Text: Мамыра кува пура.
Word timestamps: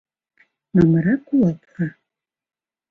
Мамыра 0.73 1.15
кува 1.25 1.51
пура. 1.61 1.87